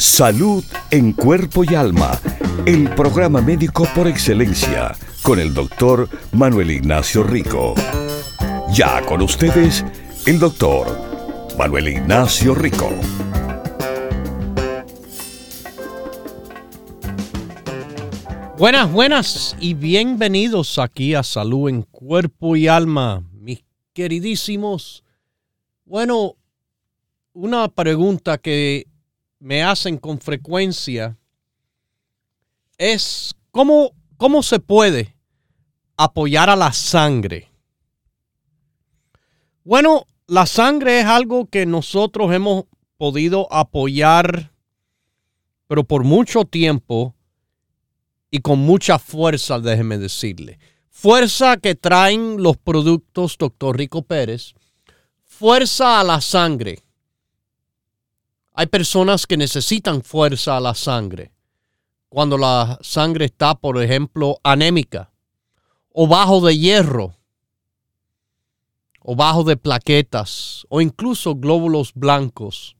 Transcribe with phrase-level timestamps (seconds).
[0.00, 2.18] Salud en cuerpo y alma.
[2.64, 7.74] El programa médico por excelencia con el doctor Manuel Ignacio Rico.
[8.72, 9.84] Ya con ustedes,
[10.24, 10.86] el doctor
[11.58, 12.88] Manuel Ignacio Rico.
[18.56, 25.04] Buenas, buenas y bienvenidos aquí a Salud en Cuerpo y Alma, mis queridísimos.
[25.84, 26.36] Bueno,
[27.34, 28.86] una pregunta que
[29.40, 31.18] me hacen con frecuencia
[32.78, 35.16] es cómo ¿Cómo se puede
[35.96, 37.50] apoyar a la sangre?
[39.64, 42.64] Bueno, la sangre es algo que nosotros hemos
[42.98, 44.52] podido apoyar,
[45.68, 47.14] pero por mucho tiempo
[48.30, 50.58] y con mucha fuerza, déjeme decirle.
[50.90, 53.74] Fuerza que traen los productos Dr.
[53.74, 54.52] Rico Pérez.
[55.24, 56.82] Fuerza a la sangre.
[58.52, 61.32] Hay personas que necesitan fuerza a la sangre
[62.08, 65.12] cuando la sangre está, por ejemplo, anémica
[65.92, 67.16] o bajo de hierro
[69.00, 72.76] o bajo de plaquetas o incluso glóbulos blancos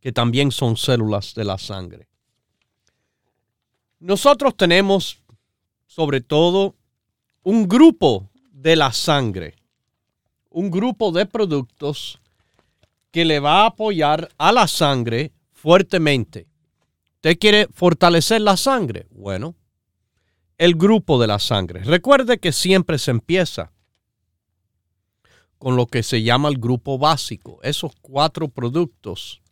[0.00, 2.08] que también son células de la sangre.
[3.98, 5.22] Nosotros tenemos
[5.86, 6.76] sobre todo
[7.42, 9.56] un grupo de la sangre,
[10.48, 12.20] un grupo de productos
[13.10, 16.46] que le va a apoyar a la sangre fuertemente.
[17.16, 19.06] ¿Usted quiere fortalecer la sangre?
[19.10, 19.54] Bueno,
[20.58, 21.82] el grupo de la sangre.
[21.84, 23.72] Recuerde que siempre se empieza
[25.58, 29.42] con lo que se llama el grupo básico, esos cuatro productos,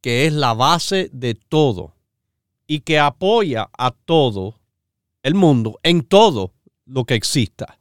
[0.00, 1.94] que es la base de todo
[2.66, 4.60] y que apoya a todo
[5.22, 6.52] el mundo en todo
[6.84, 7.78] lo que exista.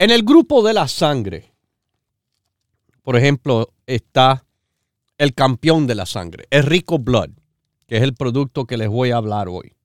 [0.00, 1.52] En el grupo de la sangre,
[3.02, 4.46] por ejemplo, está
[5.18, 7.28] el campeón de la sangre, es Rico Blood,
[7.86, 9.76] que es el producto que les voy a hablar hoy.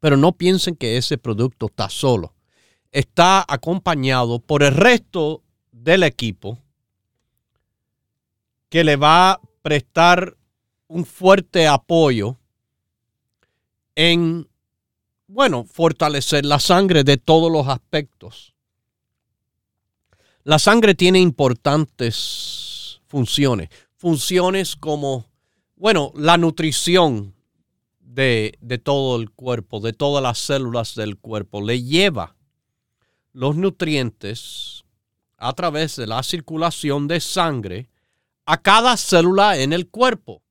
[0.00, 2.34] Pero no piensen que ese producto está solo.
[2.90, 6.58] Está acompañado por el resto del equipo
[8.68, 10.36] que le va a prestar
[10.88, 12.38] un fuerte apoyo
[13.94, 14.48] en,
[15.28, 18.55] bueno, fortalecer la sangre de todos los aspectos.
[20.46, 25.26] La sangre tiene importantes funciones funciones como,
[25.74, 27.34] bueno, la nutrición
[27.98, 32.36] de, de, todo el cuerpo, de todas las células del cuerpo, le lleva
[33.32, 34.84] los nutrientes
[35.36, 37.90] a través de la circulación de sangre
[38.44, 40.44] a cada célula en el cuerpo.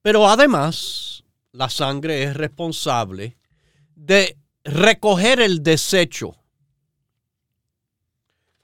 [0.00, 3.36] Pero además, la sangre es responsable
[3.94, 6.43] de recoger el desecho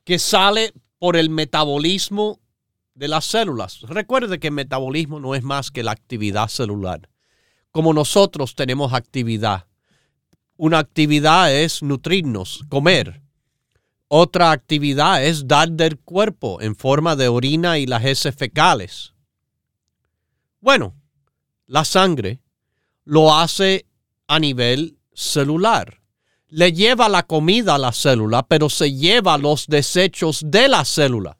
[0.04, 2.40] que sale por el metabolismo
[2.94, 3.80] de las células.
[3.82, 7.08] Recuerde que el metabolismo no es más que la actividad celular.
[7.70, 9.66] Como nosotros tenemos actividad.
[10.56, 13.22] Una actividad es nutrirnos, comer.
[14.08, 19.14] Otra actividad es dar del cuerpo en forma de orina y las heces fecales.
[20.60, 20.94] Bueno,
[21.66, 22.40] la sangre
[23.04, 23.86] lo hace
[24.26, 25.99] a nivel celular.
[26.50, 31.38] Le lleva la comida a la célula, pero se lleva los desechos de la célula.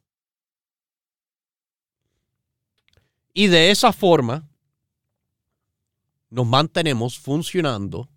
[3.32, 4.48] Y de esa forma
[6.30, 8.08] nos mantenemos funcionando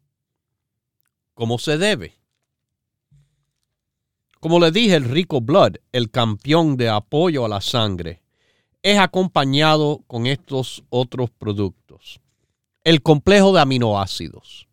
[1.33, 2.15] como se debe.
[4.39, 8.21] Como le dije, el Rico Blood, el campeón de apoyo a la sangre,
[8.81, 12.19] es acompañado con estos otros productos.
[12.83, 14.67] El complejo de aminoácidos.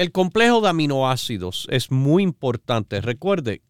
[0.00, 3.02] El complejo de aminoácidos es muy importante.
[3.02, 3.60] Recuerde,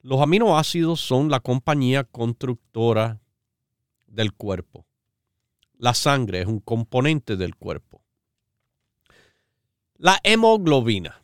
[0.00, 3.20] los aminoácidos son la compañía constructora
[4.06, 4.86] del cuerpo.
[5.76, 8.02] La sangre es un componente del cuerpo.
[9.98, 11.22] La hemoglobina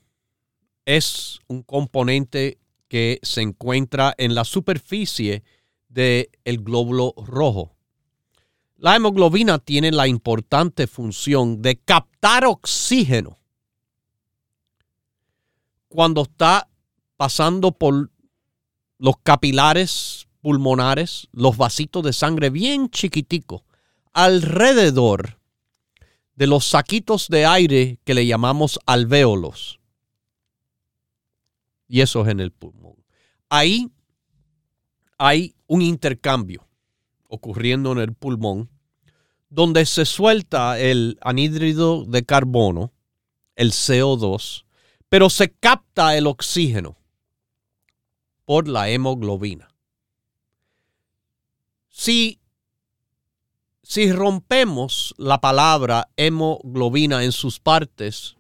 [0.85, 2.59] es un componente
[2.89, 5.43] que se encuentra en la superficie
[5.89, 7.73] del glóbulo rojo.
[8.77, 13.38] La hemoglobina tiene la importante función de captar oxígeno
[15.89, 16.69] cuando está
[17.17, 18.11] pasando por
[18.99, 23.63] los capilares pulmonares, los vasitos de sangre bien chiquiticos
[24.13, 25.39] alrededor
[26.35, 29.81] de los saquitos de aire que le llamamos alvéolos.
[31.89, 32.95] Y eso es en el pulmón.
[33.49, 33.91] Ahí
[35.19, 36.67] hay un intercambio
[37.29, 38.71] ocurriendo en el pulmón
[39.51, 42.93] donde se suelta el anhídrido de carbono,
[43.57, 44.65] el CO2,
[45.09, 46.97] pero se capta el oxígeno
[48.45, 49.75] por la hemoglobina.
[51.89, 52.41] Si,
[53.83, 58.37] si rompemos la palabra hemoglobina en sus partes,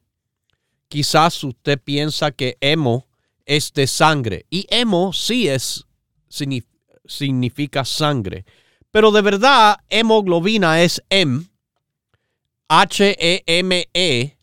[0.89, 3.07] quizás usted piensa que hemo
[3.45, 5.87] es de sangre y hemo sí es
[7.07, 8.45] significa sangre
[8.91, 11.45] pero de verdad, hemoglobina es M,
[12.69, 14.38] H-E-M-E,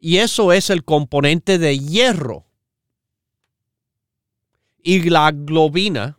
[0.00, 2.46] y eso es el componente de hierro.
[4.82, 6.18] Y la globina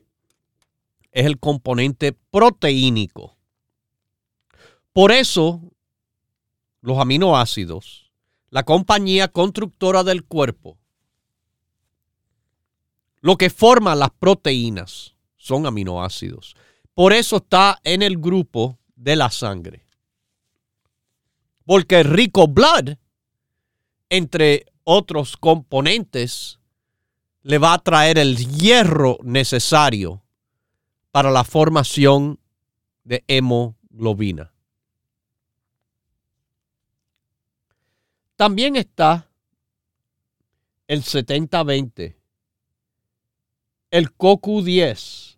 [1.11, 3.37] es el componente proteínico.
[4.93, 5.61] Por eso,
[6.81, 8.11] los aminoácidos,
[8.49, 10.77] la compañía constructora del cuerpo,
[13.21, 16.55] lo que forma las proteínas son aminoácidos.
[16.93, 19.85] Por eso está en el grupo de la sangre.
[21.65, 22.97] Porque rico blood,
[24.11, 26.59] entre otros componentes,
[27.41, 30.21] le va a traer el hierro necesario
[31.09, 32.39] para la formación
[33.03, 34.53] de hemoglobina.
[38.35, 39.27] También está
[40.87, 42.15] el 70-20,
[43.89, 45.31] el CoQ10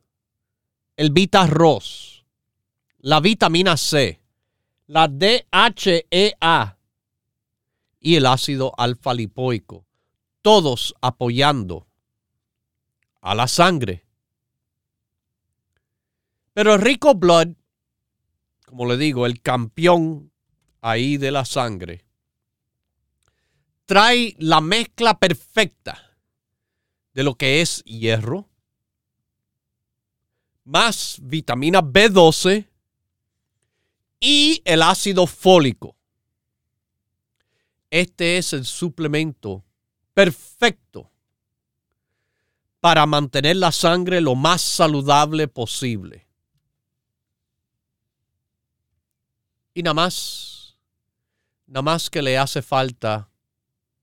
[0.96, 2.26] el Vita Ros,
[3.00, 4.20] la vitamina C,
[4.88, 6.78] la DHEA
[8.04, 9.88] y el ácido alfa lipoico,
[10.42, 11.88] todos apoyando
[13.22, 14.06] a la sangre.
[16.54, 17.56] Pero Rico Blood,
[18.66, 20.34] como le digo, el campeón
[20.82, 22.06] ahí de la sangre,
[23.86, 26.18] trae la mezcla perfecta
[27.14, 28.50] de lo que es hierro,
[30.66, 32.68] más vitamina B12
[34.20, 35.96] y el ácido fólico.
[37.94, 39.64] Este es el suplemento
[40.16, 41.12] perfecto
[42.80, 46.28] para mantener la sangre lo más saludable posible.
[49.76, 50.76] Y nada más,
[51.68, 53.30] nada más que le hace falta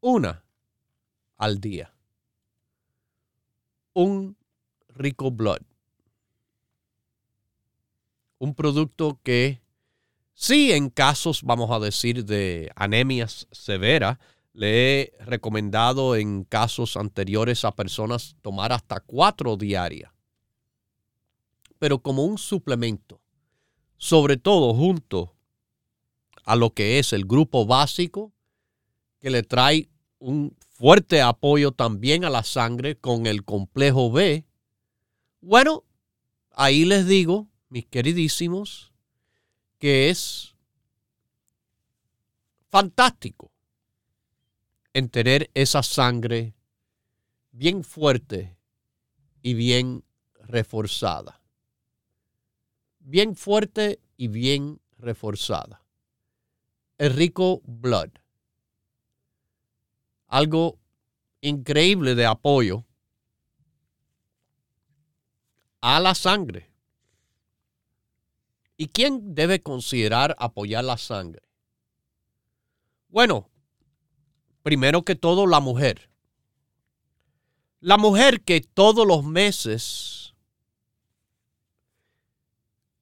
[0.00, 0.44] una
[1.36, 1.92] al día.
[3.92, 4.36] Un
[4.88, 5.62] rico blood
[8.40, 9.60] un producto que
[10.40, 14.18] sí en casos, vamos a decir, de anemias severas,
[14.54, 20.10] le he recomendado en casos anteriores a personas tomar hasta cuatro diarias.
[21.78, 23.20] Pero como un suplemento,
[23.98, 25.36] sobre todo junto
[26.44, 28.32] a lo que es el grupo básico,
[29.20, 34.46] que le trae un fuerte apoyo también a la sangre con el complejo B,
[35.42, 35.84] bueno,
[36.52, 38.89] ahí les digo mis queridísimos,
[39.80, 40.54] que es
[42.68, 43.50] fantástico
[44.92, 46.54] en tener esa sangre
[47.50, 48.56] bien fuerte
[49.42, 50.04] y bien
[50.34, 51.40] reforzada.
[52.98, 55.82] Bien fuerte y bien reforzada.
[56.98, 58.10] El rico blood.
[60.26, 60.78] Algo
[61.40, 62.84] increíble de apoyo
[65.80, 66.69] a la sangre.
[68.80, 71.42] ¿Y quién debe considerar apoyar la sangre?
[73.08, 73.50] Bueno,
[74.62, 76.08] primero que todo la mujer.
[77.80, 80.34] La mujer que todos los meses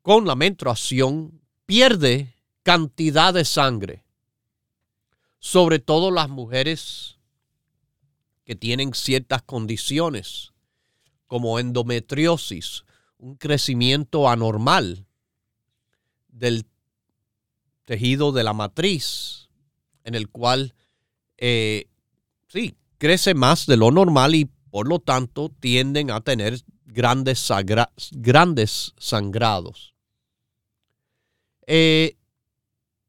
[0.03, 4.03] con la menstruación pierde cantidad de sangre.
[5.39, 7.19] Sobre todo las mujeres
[8.43, 10.51] que tienen ciertas condiciones
[11.29, 12.83] como endometriosis,
[13.17, 15.05] un crecimiento anormal
[16.39, 16.67] del
[17.85, 19.49] tejido de la matriz,
[20.05, 20.75] en el cual,
[21.37, 21.89] eh,
[22.49, 27.39] sí, crece más de lo normal y por lo tanto tienden a tener grandes,
[28.99, 29.95] sangrados.
[31.67, 32.17] Eh,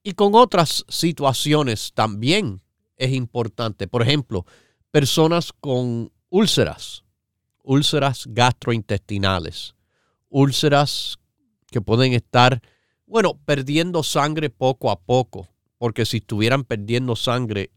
[0.04, 2.62] y con otras situaciones también
[2.98, 3.88] es importante.
[3.88, 4.46] Por ejemplo,
[4.92, 7.04] personas con úlceras,
[7.64, 9.76] úlceras gastrointestinales,
[10.30, 11.20] úlceras
[11.68, 12.62] que pueden estar
[13.10, 15.50] bueno, perdiendo sangre poco a poco,
[15.80, 17.72] porque si estuvieran perdiendo sangre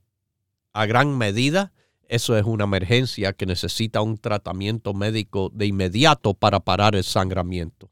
[0.75, 1.73] a gran medida,
[2.07, 7.91] eso es una emergencia que necesita un tratamiento médico de inmediato para parar el sangramiento.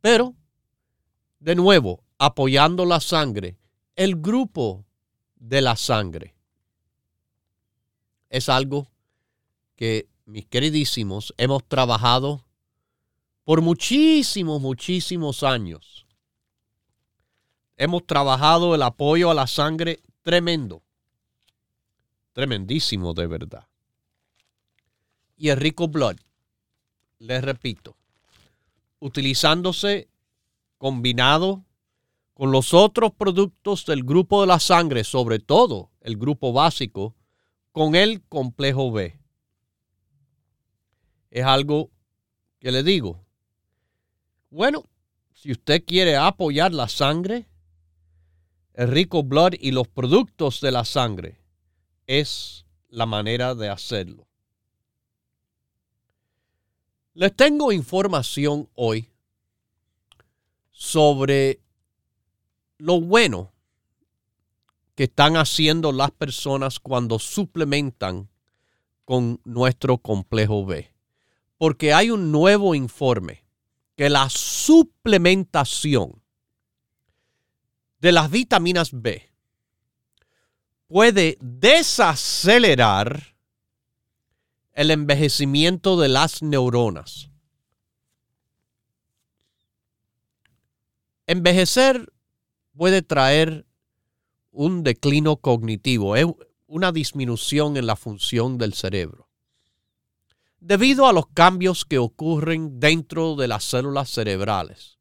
[0.00, 0.34] Pero
[1.38, 3.56] de nuevo, apoyando la sangre,
[3.94, 4.84] el grupo
[5.36, 6.34] de la sangre.
[8.30, 8.88] Es algo
[9.76, 12.44] que, mis queridísimos, hemos trabajado
[13.44, 16.05] por muchísimos, muchísimos años.
[17.76, 20.82] Hemos trabajado el apoyo a la sangre tremendo.
[22.32, 23.66] Tremendísimo de verdad.
[25.36, 26.16] Y el rico blood,
[27.18, 27.96] les repito,
[28.98, 30.08] utilizándose
[30.78, 31.64] combinado
[32.32, 37.14] con los otros productos del grupo de la sangre, sobre todo el grupo básico,
[37.72, 39.18] con el complejo B.
[41.30, 41.90] Es algo
[42.58, 43.24] que le digo.
[44.48, 44.84] Bueno,
[45.34, 47.46] si usted quiere apoyar la sangre,
[48.76, 51.40] el rico blood y los productos de la sangre,
[52.06, 54.28] es la manera de hacerlo.
[57.14, 59.10] Les tengo información hoy
[60.70, 61.58] sobre
[62.76, 63.50] lo bueno
[64.94, 68.28] que están haciendo las personas cuando suplementan
[69.06, 70.92] con nuestro complejo B.
[71.56, 73.42] Porque hay un nuevo informe
[73.96, 76.20] que la suplementación
[78.06, 79.32] de las vitaminas B
[80.86, 83.34] puede desacelerar
[84.74, 87.30] el envejecimiento de las neuronas.
[91.26, 92.12] Envejecer
[92.76, 93.66] puede traer
[94.52, 96.14] un declino cognitivo,
[96.68, 99.28] una disminución en la función del cerebro,
[100.60, 104.95] debido a los cambios que ocurren dentro de las células cerebrales.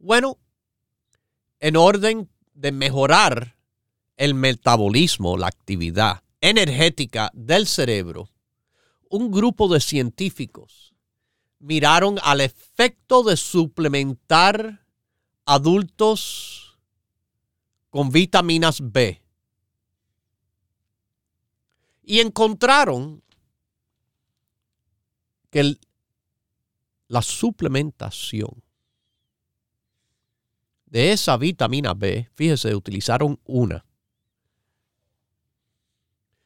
[0.00, 0.38] Bueno,
[1.58, 3.58] en orden de mejorar
[4.16, 8.30] el metabolismo, la actividad energética del cerebro,
[9.10, 10.94] un grupo de científicos
[11.58, 14.86] miraron al efecto de suplementar
[15.44, 16.78] adultos
[17.90, 19.22] con vitaminas B.
[22.02, 23.22] Y encontraron
[25.50, 25.76] que
[27.08, 28.62] la suplementación
[30.90, 33.84] de esa vitamina B, fíjese, utilizaron una,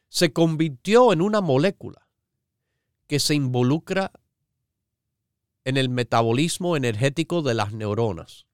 [0.07, 2.07] se convirtió en una molécula
[3.07, 4.11] que se involucra
[5.65, 8.45] en el metabolismo energético de las neuronas,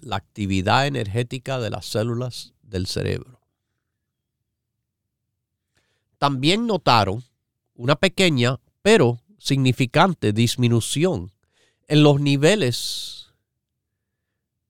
[0.00, 3.40] la actividad energética de las células del cerebro.
[6.16, 7.24] También notaron
[7.74, 11.30] una pequeña pero significante disminución
[11.86, 13.17] en los niveles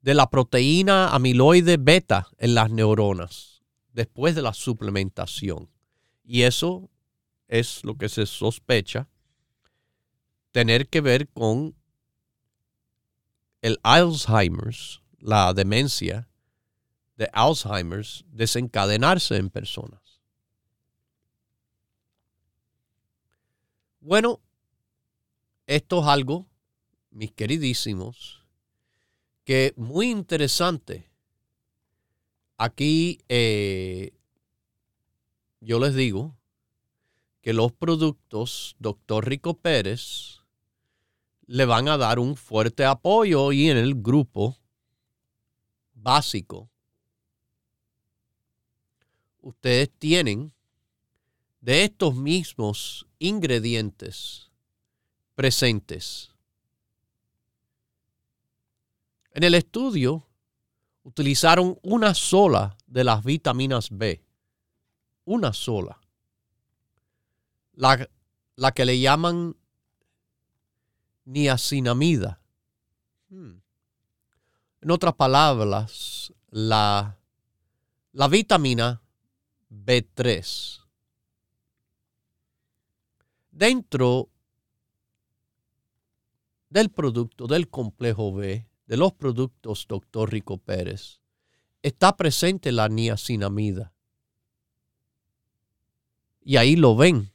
[0.09, 3.63] de la proteína amiloide beta en las neuronas
[3.93, 5.69] después de la suplementación.
[6.25, 6.89] Y eso
[7.47, 9.07] es lo que se sospecha
[10.51, 11.77] tener que ver con
[13.61, 16.27] el Alzheimer's, la demencia
[17.19, 20.23] de Alzheimer's desencadenarse en personas.
[24.01, 24.41] Bueno,
[25.67, 26.47] esto es algo,
[27.11, 28.38] mis queridísimos,
[29.49, 31.09] que muy interesante.
[32.59, 34.13] Aquí eh,
[35.61, 36.37] yo les digo
[37.41, 39.27] que los productos Dr.
[39.27, 40.43] Rico Pérez
[41.47, 44.59] le van a dar un fuerte apoyo y en el grupo
[45.95, 46.69] básico
[49.41, 50.53] ustedes tienen
[51.63, 54.51] de estos mismos ingredientes
[55.35, 56.35] presentes.
[59.33, 60.27] En el estudio
[61.03, 64.25] utilizaron una sola de las vitaminas B,
[65.25, 66.01] una sola,
[67.73, 68.09] la,
[68.57, 69.57] la que le llaman
[71.25, 72.41] niacinamida.
[73.29, 73.61] Hmm.
[74.81, 77.19] En otras palabras, la,
[78.13, 79.03] la vitamina
[79.71, 80.81] B3.
[83.51, 84.29] Dentro
[86.71, 90.33] del producto del complejo B, de los productos Dr.
[90.33, 91.21] Rico Pérez,
[91.83, 93.93] está presente la niacinamida.
[96.43, 97.31] Y ahí lo ven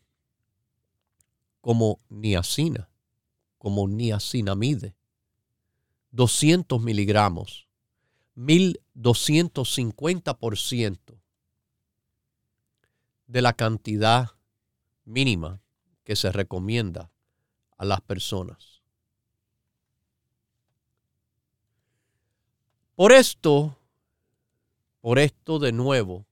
[1.61, 2.89] como niacina
[3.63, 4.93] como niacinamide,
[6.11, 7.69] 200 miligramos,
[8.35, 10.99] 1250%
[13.27, 14.31] de la cantidad
[15.05, 15.61] mínima
[16.03, 17.13] que se recomienda
[17.77, 18.72] a las personas.
[22.95, 23.75] Por esto,
[25.01, 26.27] por esto de nuevo,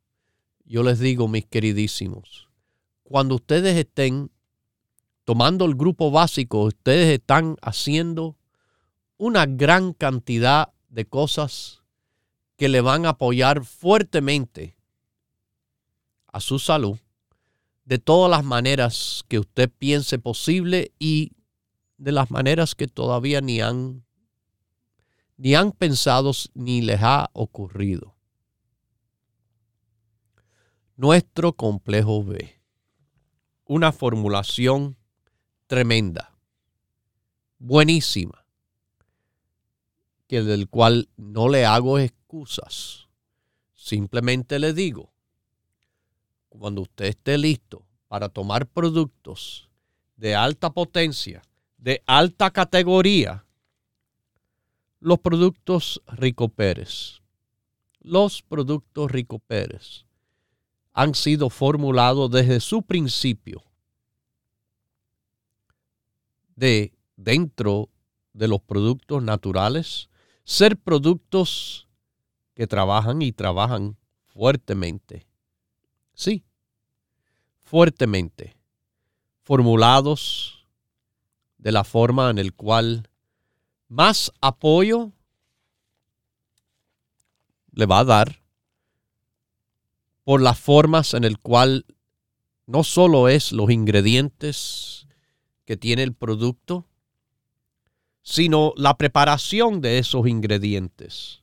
[0.63, 2.49] yo les digo, mis queridísimos,
[3.01, 4.29] cuando ustedes estén
[5.23, 8.37] tomando el grupo básico, ustedes están haciendo
[9.17, 11.81] una gran cantidad de cosas
[12.57, 14.77] que le van a apoyar fuertemente
[16.27, 16.99] a su salud
[17.85, 21.31] de todas las maneras que usted piense posible y
[21.97, 24.03] de las maneras que todavía ni han
[25.41, 28.13] ni han pensado ni les ha ocurrido.
[30.95, 32.61] Nuestro complejo B.
[33.65, 34.97] Una formulación
[35.65, 36.37] tremenda,
[37.57, 38.45] buenísima,
[40.27, 43.07] que del cual no le hago excusas.
[43.73, 45.11] Simplemente le digo,
[46.49, 49.71] cuando usted esté listo para tomar productos
[50.17, 51.41] de alta potencia,
[51.77, 53.43] de alta categoría,
[55.01, 57.21] los productos Rico Pérez.
[57.99, 60.05] Los productos Rico Pérez
[60.93, 63.63] han sido formulados desde su principio
[66.55, 67.89] de dentro
[68.33, 70.09] de los productos naturales,
[70.43, 71.87] ser productos
[72.53, 75.25] que trabajan y trabajan fuertemente.
[76.13, 76.43] Sí,
[77.59, 78.55] fuertemente,
[79.41, 80.67] formulados
[81.57, 83.09] de la forma en el cual
[83.91, 85.11] más apoyo
[87.73, 88.41] le va a dar
[90.23, 91.85] por las formas en el cual
[92.67, 95.07] no solo es los ingredientes
[95.65, 96.87] que tiene el producto,
[98.21, 101.41] sino la preparación de esos ingredientes,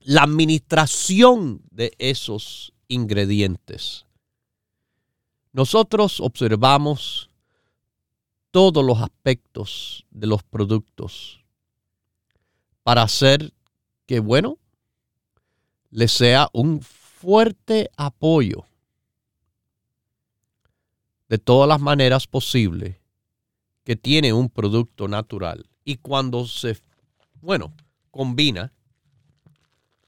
[0.00, 4.06] la administración de esos ingredientes.
[5.52, 7.28] Nosotros observamos
[8.54, 11.40] todos los aspectos de los productos
[12.84, 13.52] para hacer
[14.06, 14.58] que, bueno,
[15.90, 18.64] le sea un fuerte apoyo
[21.28, 22.94] de todas las maneras posibles
[23.82, 25.68] que tiene un producto natural.
[25.84, 26.78] Y cuando se,
[27.40, 27.72] bueno,
[28.12, 28.72] combina,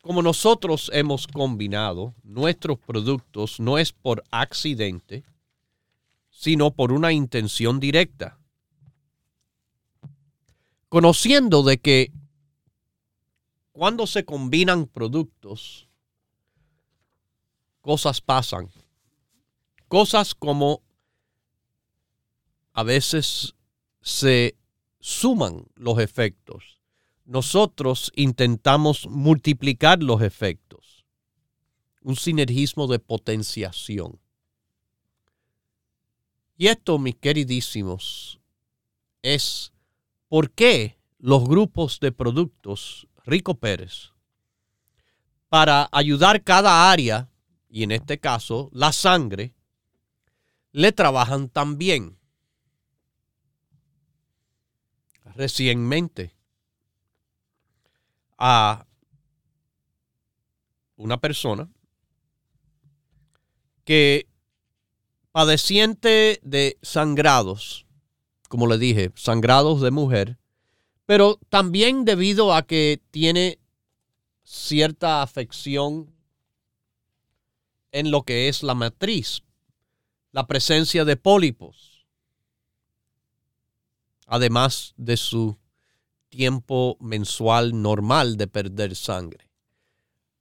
[0.02, 5.24] como nosotros hemos combinado nuestros productos, no es por accidente,
[6.38, 8.38] sino por una intención directa.
[10.90, 12.12] Conociendo de que
[13.72, 15.88] cuando se combinan productos,
[17.80, 18.68] cosas pasan.
[19.88, 20.82] Cosas como
[22.74, 23.54] a veces
[24.02, 24.58] se
[25.00, 26.82] suman los efectos.
[27.24, 31.06] Nosotros intentamos multiplicar los efectos.
[32.02, 34.20] Un sinergismo de potenciación.
[36.56, 38.40] Y esto, mis queridísimos,
[39.22, 39.72] es
[40.28, 44.12] por qué los grupos de productos Rico Pérez,
[45.48, 47.28] para ayudar cada área,
[47.68, 49.54] y en este caso la sangre,
[50.72, 52.18] le trabajan tan bien.
[55.34, 56.34] Recientemente,
[58.38, 58.86] a
[60.96, 61.68] una persona
[63.84, 64.26] que
[65.36, 67.84] padeciente de sangrados,
[68.48, 70.38] como le dije, sangrados de mujer,
[71.04, 73.58] pero también debido a que tiene
[74.44, 76.10] cierta afección
[77.92, 79.42] en lo que es la matriz,
[80.32, 82.06] la presencia de pólipos,
[84.26, 85.58] además de su
[86.30, 89.50] tiempo mensual normal de perder sangre.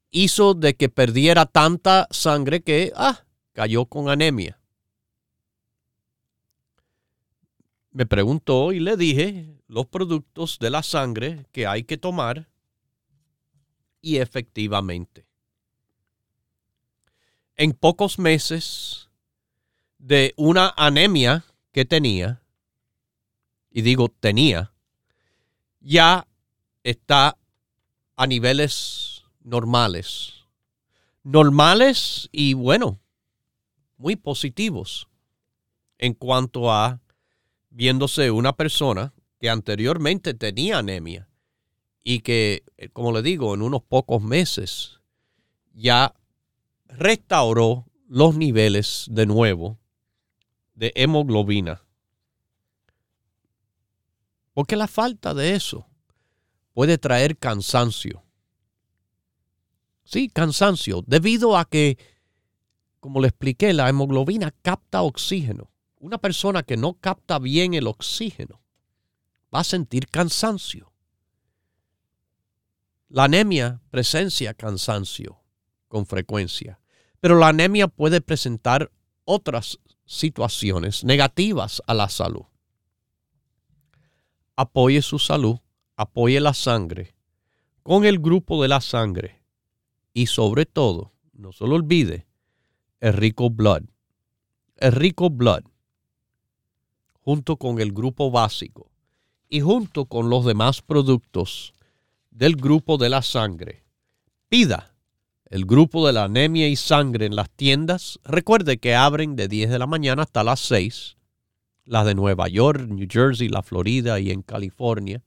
[0.10, 4.58] Hizo de que perdiera tanta sangre que ah, cayó con anemia.
[7.96, 12.50] Me preguntó y le dije los productos de la sangre que hay que tomar
[14.02, 15.26] y efectivamente.
[17.56, 19.10] En pocos meses
[19.98, 22.42] de una anemia que tenía,
[23.72, 24.74] y digo tenía,
[25.80, 26.28] ya
[26.84, 27.38] está
[28.18, 30.34] a niveles normales.
[31.24, 33.00] Normales y bueno,
[33.96, 35.08] muy positivos
[35.98, 37.00] en cuanto a
[37.76, 41.28] viéndose una persona que anteriormente tenía anemia
[42.02, 45.02] y que, eh, como le digo, en unos pocos meses
[45.74, 46.16] ya
[46.88, 49.78] restauró los niveles de nuevo
[50.74, 51.84] de hemoglobina.
[54.54, 55.86] Porque la falta de eso
[56.74, 58.24] puede traer cansancio.
[60.06, 61.98] Sí, cansancio, debido a que,
[63.02, 68.62] como le expliqué, la hemoglobina capta oxígeno una persona que no capta bien el oxígeno
[69.54, 70.92] va a sentir cansancio.
[73.08, 75.42] La anemia presencia cansancio
[75.88, 76.80] con frecuencia,
[77.20, 78.92] pero la anemia puede presentar
[79.24, 82.46] otras situaciones negativas a la salud.
[84.56, 85.60] Apoye su salud
[85.96, 87.16] apoye la sangre
[87.84, 89.42] con el grupo de la sangre
[90.14, 92.28] y sobre todo, no se lo olvide,
[93.00, 93.84] el Rico Blood.
[94.78, 95.64] El Rico Blood,
[97.26, 98.92] junto con el grupo básico
[99.50, 101.74] y junto con los demás productos
[102.30, 103.84] del grupo de la sangre,
[104.48, 104.94] pida
[105.50, 108.20] el grupo de la anemia y sangre en las tiendas.
[108.24, 111.18] Recuerde que abren de 10 de la mañana hasta las 6,
[111.86, 115.24] las de Nueva York, New Jersey, la Florida y en California,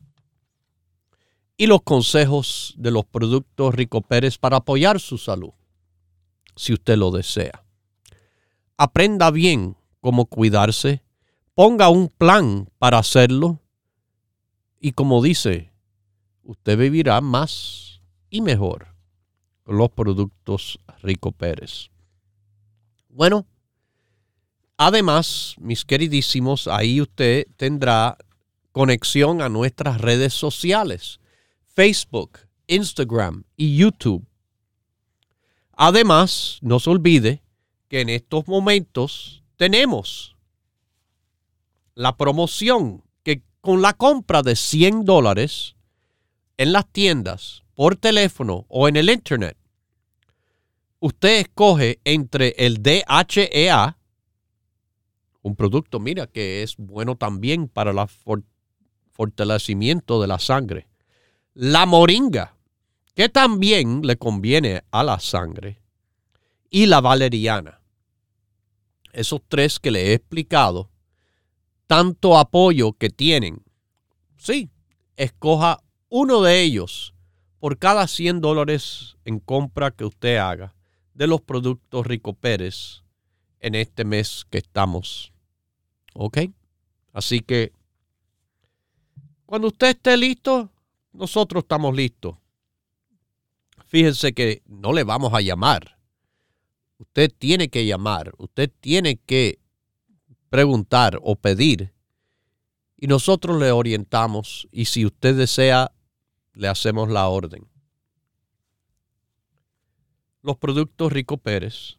[1.56, 5.50] y los consejos de los productos Rico Pérez para apoyar su salud,
[6.54, 7.64] si usted lo desea
[8.82, 11.04] aprenda bien cómo cuidarse,
[11.54, 13.60] ponga un plan para hacerlo
[14.80, 15.71] y como dice,
[16.42, 18.00] usted vivirá más
[18.30, 18.88] y mejor
[19.64, 21.90] con los productos Rico Pérez.
[23.08, 23.46] Bueno,
[24.76, 28.16] además, mis queridísimos, ahí usted tendrá
[28.72, 31.20] conexión a nuestras redes sociales,
[31.66, 34.26] Facebook, Instagram y YouTube.
[35.74, 37.42] Además, no se olvide
[37.88, 40.36] que en estos momentos tenemos
[41.94, 45.76] la promoción que con la compra de 100 dólares
[46.62, 49.56] en las tiendas, por teléfono o en el internet,
[51.00, 53.98] usted escoge entre el DHEA,
[55.42, 58.44] un producto, mira, que es bueno también para el
[59.10, 60.88] fortalecimiento de la sangre,
[61.54, 62.56] la moringa,
[63.14, 65.80] que también le conviene a la sangre,
[66.70, 67.82] y la valeriana
[69.12, 70.90] esos tres que le he explicado,
[71.86, 73.62] tanto apoyo que tienen,
[74.36, 74.70] sí,
[75.16, 77.14] escoja uno de ellos
[77.58, 80.74] por cada 100 dólares en compra que usted haga
[81.14, 83.02] de los productos Rico Pérez
[83.60, 85.32] en este mes que estamos.
[86.14, 86.38] ¿Ok?
[87.12, 87.72] Así que
[89.46, 90.70] cuando usted esté listo,
[91.12, 92.36] nosotros estamos listos.
[93.86, 95.96] Fíjense que no le vamos a llamar
[97.02, 99.58] Usted tiene que llamar, usted tiene que
[100.50, 101.92] preguntar o pedir
[102.96, 105.90] y nosotros le orientamos y si usted desea,
[106.54, 107.68] le hacemos la orden.
[110.42, 111.98] Los productos Rico Pérez,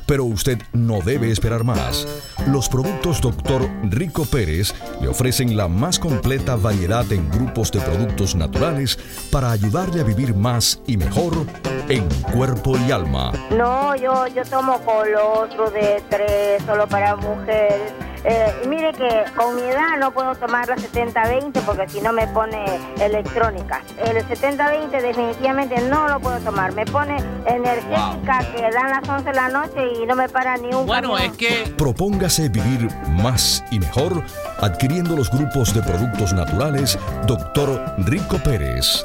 [0.07, 2.09] Pero usted no debe esperar más.
[2.49, 3.71] Los productos Dr.
[3.85, 8.99] Rico Pérez le ofrecen la más completa variedad en grupos de productos naturales
[9.31, 11.47] para ayudarle a vivir más y mejor
[11.89, 13.31] en cuerpo y alma.
[13.57, 17.93] No, yo, yo tomo colostro de tres solo para mujeres
[18.25, 22.27] eh, mire que con mi edad no puedo tomar la 70-20 porque si no me
[22.29, 22.65] pone
[23.01, 23.83] electrónica.
[23.99, 26.73] El 70-20 definitivamente no lo puedo tomar.
[26.73, 30.73] Me pone energética que dan las 11 de la noche y no me para ni
[30.73, 31.73] un Bueno, es que...
[31.77, 34.23] Propóngase vivir más y mejor
[34.61, 37.95] adquiriendo los grupos de productos naturales Dr.
[37.99, 39.05] Rico Pérez.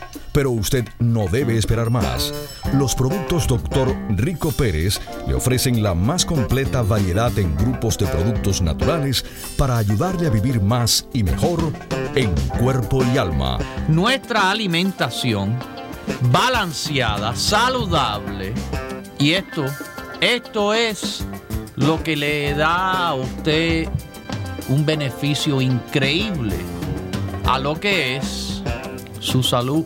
[0.31, 2.33] pero usted no debe esperar más.
[2.73, 3.95] Los productos Dr.
[4.09, 9.25] Rico Pérez le ofrecen la más completa variedad en grupos de productos naturales
[9.57, 11.71] para ayudarle a vivir más y mejor
[12.15, 13.57] en cuerpo y alma.
[13.87, 15.57] Nuestra alimentación
[16.31, 18.53] balanceada, saludable.
[19.19, 19.65] Y esto,
[20.19, 21.25] esto es
[21.75, 23.87] lo que le da a usted
[24.69, 26.55] un beneficio increíble
[27.45, 28.61] a lo que es
[29.19, 29.85] su salud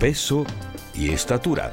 [0.00, 0.46] peso
[0.94, 1.72] y estatura.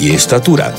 [0.00, 0.72] y estatura.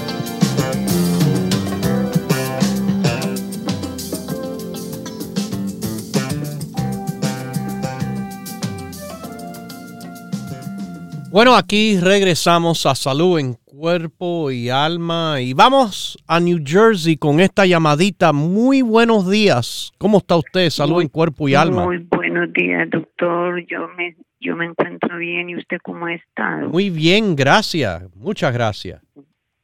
[11.31, 17.39] Bueno, aquí regresamos a salud en cuerpo y alma y vamos a New Jersey con
[17.39, 18.33] esta llamadita.
[18.33, 19.91] Muy buenos días.
[19.97, 20.69] ¿Cómo está usted?
[20.69, 21.85] Salud en cuerpo y alma.
[21.85, 23.65] Muy buenos días, doctor.
[23.65, 25.49] Yo me, yo me encuentro bien.
[25.49, 26.57] ¿Y usted cómo está?
[26.57, 28.03] Muy bien, gracias.
[28.15, 29.01] Muchas gracias.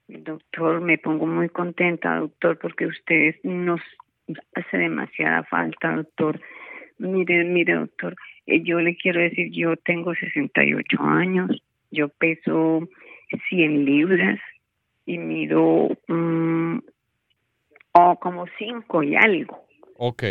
[0.08, 3.82] Doctor, me pongo muy contenta, doctor, porque usted nos
[4.56, 6.40] hace demasiada falta, doctor.
[6.98, 8.16] Mire, mire, doctor,
[8.48, 12.88] eh, yo le quiero decir, yo tengo 68 años, yo peso
[13.50, 14.40] 100 libras
[15.06, 15.90] y mido
[17.94, 19.66] oh, como 5 y algo.
[19.98, 20.24] Ok.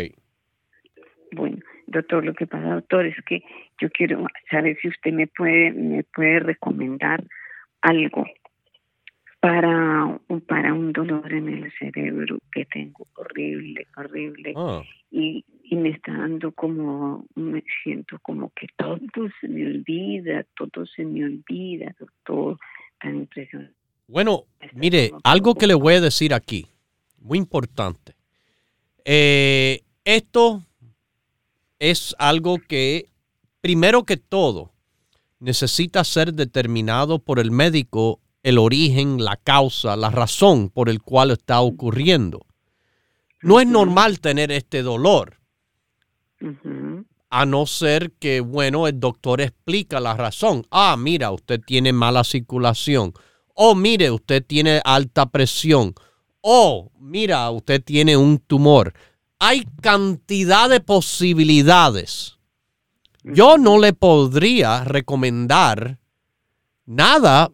[1.31, 3.43] Bueno, doctor, lo que pasa, doctor, es que
[3.79, 7.23] yo quiero saber si usted me puede, me puede recomendar
[7.81, 8.25] algo
[9.39, 14.53] para, para un dolor en el cerebro que tengo horrible, horrible.
[14.55, 14.81] Ah.
[15.11, 18.99] Y, y me está dando como, me siento como que todo
[19.39, 22.57] se me olvida, todo se me olvida, doctor,
[22.99, 23.75] tan impresionante.
[24.07, 24.43] Bueno,
[24.73, 26.65] mire, algo que le voy a decir aquí,
[27.19, 28.13] muy importante.
[29.03, 30.63] Eh, esto
[31.79, 33.09] es algo que,
[33.61, 34.73] primero que todo,
[35.39, 41.31] necesita ser determinado por el médico el origen, la causa, la razón por el cual
[41.31, 42.45] está ocurriendo.
[43.41, 45.39] No es normal tener este dolor,
[47.29, 50.65] a no ser que, bueno, el doctor explica la razón.
[50.69, 53.13] Ah, mira, usted tiene mala circulación.
[53.55, 55.95] O mire, usted tiene alta presión.
[56.41, 58.93] O mira, usted tiene un tumor.
[59.39, 62.37] Hay cantidad de posibilidades.
[63.23, 65.99] Yo no le podría recomendar
[66.85, 67.51] nada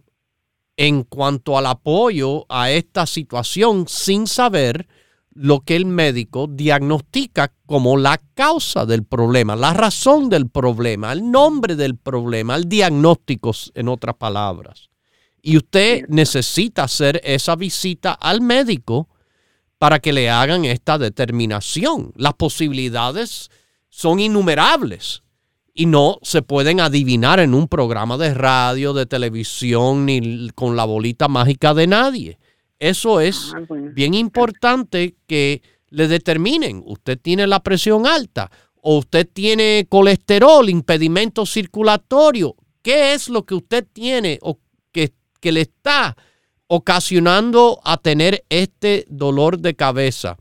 [0.78, 4.88] en cuanto al apoyo a esta situación sin saber
[5.34, 11.32] lo que el médico diagnostica como la causa del problema, la razón del problema, el
[11.32, 14.90] nombre del problema, el diagnóstico, en otras palabras.
[15.42, 19.08] Y usted necesita hacer esa visita al médico
[19.82, 22.14] para que le hagan esta determinación.
[22.16, 23.50] Las posibilidades
[23.90, 25.24] son innumerables
[25.74, 30.86] y no se pueden adivinar en un programa de radio, de televisión, ni con la
[30.86, 32.38] bolita mágica de nadie.
[32.78, 33.62] Eso es Ah,
[33.96, 38.52] bien importante que le determinen, usted tiene la presión alta
[38.84, 42.56] o usted tiene colesterol, impedimento circulatorio.
[42.84, 44.60] ¿Qué es lo que usted tiene o
[44.92, 46.16] que, que le está
[46.74, 50.38] ocasionando a tener este dolor de cabeza?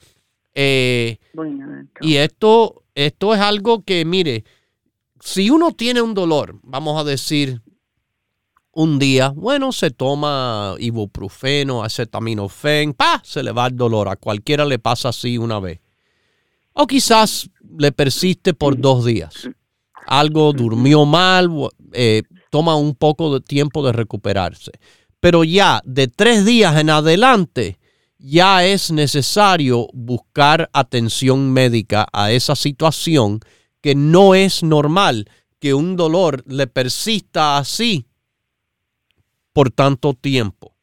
[0.55, 4.45] Eh, Bueno, y esto, esto es algo que, mire,
[5.19, 7.61] si uno tiene un dolor, vamos a decir,
[8.71, 14.09] un día, bueno, se toma ibuprofeno, acetaminofén, pa, se le va el dolor.
[14.09, 15.81] A cualquiera le pasa así una vez.
[16.75, 19.49] O quizás le persiste por dos días.
[20.07, 21.51] Algo durmió mal,
[21.93, 24.71] eh, toma un poco de tiempo de recuperarse.
[25.21, 27.79] Pero ya de tres días en adelante,
[28.19, 33.41] ya es necesario buscar atención médica a esa situación
[33.83, 35.29] que no es normal
[35.59, 38.07] que un dolor le persista así
[39.53, 40.75] por tanto tiempo.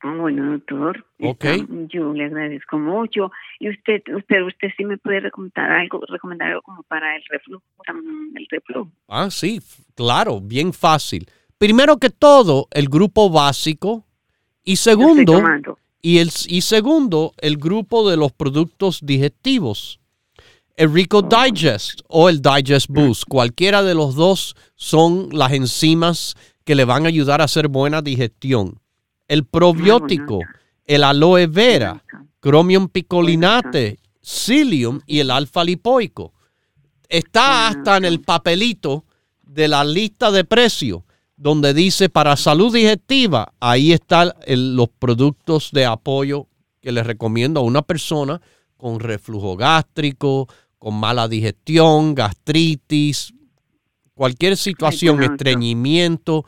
[0.00, 1.04] Ah, bueno, doctor.
[1.20, 1.44] Ok.
[1.44, 3.30] Está- yo le agradezco mucho.
[3.58, 7.64] Y usted, usted, usted sí me puede recomendar algo, recomendar algo como para el reflujo,
[8.34, 8.90] el reflujo.
[9.08, 9.60] Ah, sí,
[9.94, 11.26] claro, bien fácil.
[11.58, 14.04] Primero que todo, el grupo básico.
[14.62, 15.42] Y segundo,
[16.02, 20.00] y, el, y segundo, el grupo de los productos digestivos.
[20.76, 26.34] El Rico Digest o el Digest Boost, cualquiera de los dos son las enzimas
[26.64, 28.80] que le van a ayudar a hacer buena digestión.
[29.28, 30.40] El probiótico,
[30.84, 32.04] el aloe vera,
[32.42, 36.34] chromium picolinate, psyllium y el alfa lipoico.
[37.08, 39.04] Está hasta en el papelito
[39.42, 41.05] de la lista de precios
[41.36, 46.46] donde dice para salud digestiva, ahí están los productos de apoyo
[46.80, 48.40] que les recomiendo a una persona
[48.76, 53.34] con reflujo gástrico, con mala digestión, gastritis,
[54.14, 56.44] cualquier situación, estreñimiento.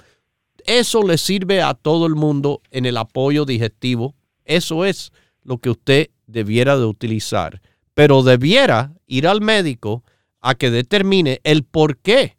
[0.65, 4.15] Eso le sirve a todo el mundo en el apoyo digestivo.
[4.45, 5.13] Eso es
[5.43, 7.61] lo que usted debiera de utilizar.
[7.95, 10.03] Pero debiera ir al médico
[10.41, 12.38] a que determine el porqué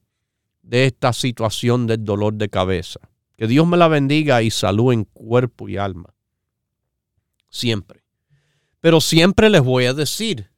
[0.69, 2.99] de esta situación del dolor de cabeza.
[3.35, 6.13] Que Dios me la bendiga y salud en cuerpo y alma.
[7.49, 8.03] Siempre.
[8.79, 10.51] Pero siempre les voy a decir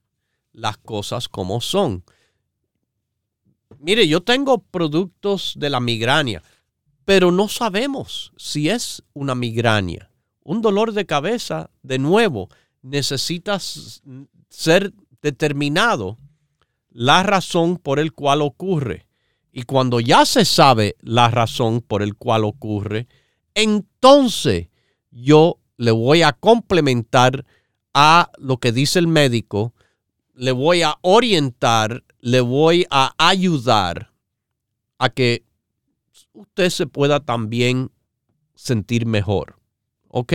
[0.52, 2.04] las cosas como son.
[3.80, 6.44] Mire, yo tengo productos de la migraña,
[7.06, 10.12] pero no sabemos si es una migraña.
[10.44, 12.50] Un dolor de cabeza, de nuevo,
[12.82, 13.60] necesita
[14.50, 16.18] ser determinado
[16.90, 19.08] la razón por el cual ocurre.
[19.52, 23.08] Y cuando ya se sabe la razón por el cual ocurre,
[23.54, 24.70] entonces
[25.12, 27.46] yo le voy a complementar
[27.94, 29.74] a lo que dice el médico,
[30.34, 34.14] le voy a orientar, le voy a ayudar
[34.98, 35.44] a que
[36.34, 37.92] usted se pueda también
[38.56, 39.60] sentir mejor.
[40.08, 40.34] ¿Ok?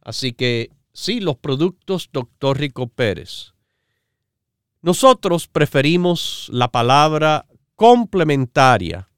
[0.00, 2.58] Así que sí, los productos Dr.
[2.58, 3.54] Rico Pérez.
[4.82, 9.08] Nosotros preferimos la palabra complementaria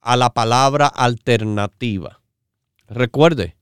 [0.00, 2.20] a la palabra alternativa.
[2.88, 3.56] Recuerde,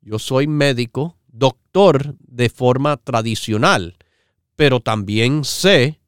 [0.00, 3.96] yo soy médico, doctor de forma tradicional,
[4.54, 6.00] pero también sé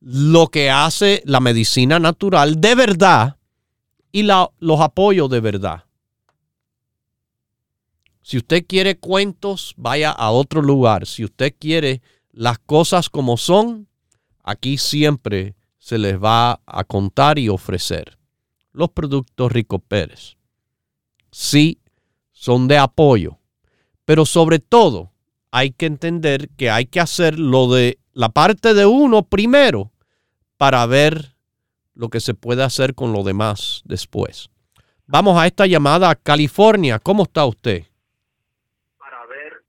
[0.00, 3.36] lo que hace la medicina natural de verdad
[4.12, 5.84] y los apoyos de verdad.
[8.22, 11.06] Si usted quiere cuentos, vaya a otro lugar.
[11.06, 12.00] Si usted quiere
[12.32, 13.88] las cosas como son,
[14.44, 15.56] aquí siempre
[15.90, 18.16] se les va a contar y ofrecer.
[18.72, 20.36] Los productos Rico Pérez.
[21.32, 21.80] Sí,
[22.30, 23.38] son de apoyo,
[24.04, 25.10] pero sobre todo
[25.50, 29.90] hay que entender que hay que hacer lo de la parte de uno primero
[30.58, 31.34] para ver
[31.94, 34.48] lo que se puede hacer con lo demás después.
[35.06, 37.00] Vamos a esta llamada a California.
[37.00, 37.82] ¿Cómo está usted?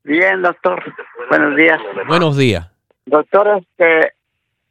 [0.04, 0.84] Bien, doctor.
[1.30, 1.82] Buenos días.
[2.08, 2.70] Buenos días.
[3.08, 4.14] Doctor, este,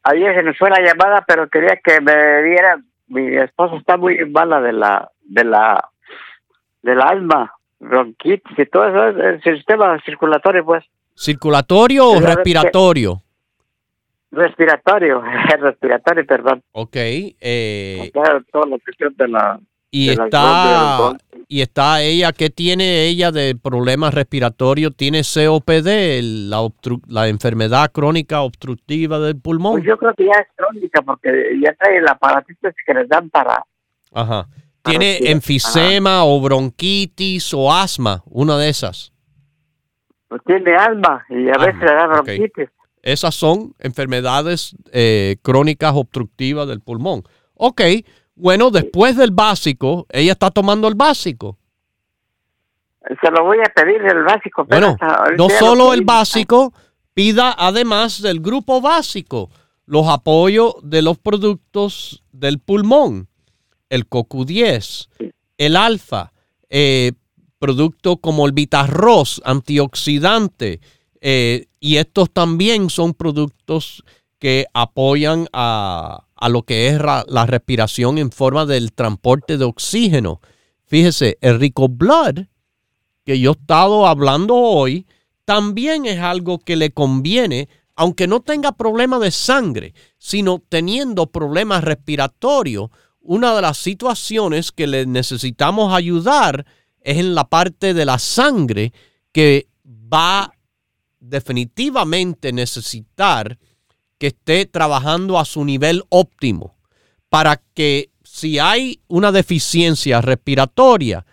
[0.03, 2.81] ayer se nos fue la llamada, pero quería que me diera.
[3.09, 5.91] Mi esposa está muy mala de la, de la,
[6.83, 10.85] del alma, bronquitis y todo eso, el sistema circulatorio, pues.
[11.15, 13.23] ¿Circulatorio o respiratorio?
[14.31, 15.23] Respiratorio,
[15.59, 16.63] respiratorio, perdón.
[16.73, 16.97] Ok.
[16.97, 18.13] Eh,
[18.53, 19.59] todo lo que de la
[19.91, 21.17] y está,
[21.49, 24.95] y está ella, ¿qué tiene ella de problemas respiratorios?
[24.97, 26.69] ¿Tiene COPD, la,
[27.09, 29.73] la enfermedad crónica obstructiva del pulmón?
[29.73, 31.31] Pues yo creo que ya es crónica porque
[31.63, 33.65] ya trae el aparatito que les dan para...
[34.13, 34.47] Ajá.
[34.83, 38.23] ¿Tiene enfisema o bronquitis o asma?
[38.27, 39.13] Una de esas.
[40.29, 42.69] Pues tiene asma y a veces le da bronquitis.
[43.03, 47.25] Esas son enfermedades eh, crónicas obstructivas del pulmón.
[47.55, 47.83] Ok,
[48.41, 51.57] bueno, después del básico, ella está tomando el básico.
[53.23, 54.65] Se lo voy a pedir el básico.
[54.65, 54.97] Bueno,
[55.37, 56.73] no solo el básico,
[57.15, 59.51] pida además del grupo básico
[59.91, 63.27] los apoyos de los productos del pulmón,
[63.89, 65.09] el CoQ10,
[65.59, 66.33] el alfa,
[66.69, 67.11] eh,
[67.59, 70.81] productos como el Vitarros, antioxidante,
[71.21, 74.05] eh, y estos también son productos
[74.39, 80.41] que apoyan a, a lo que es la respiración en forma del transporte de oxígeno.
[80.87, 82.47] Fíjese, el Rico Blood,
[83.25, 85.07] que yo he estado hablando hoy,
[85.45, 91.85] también es algo que le conviene, aunque no tenga problema de sangre, sino teniendo problemas
[91.85, 92.89] respiratorios.
[93.21, 96.65] Una de las situaciones que le necesitamos ayudar
[97.03, 98.95] es en la parte de la sangre
[99.31, 100.55] que va
[101.19, 103.59] definitivamente necesitar
[104.21, 106.77] que esté trabajando a su nivel óptimo
[107.31, 111.25] para que si hay una deficiencia respiratoria,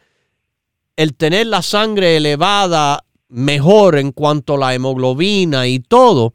[0.96, 6.34] el tener la sangre elevada mejor en cuanto a la hemoglobina y todo,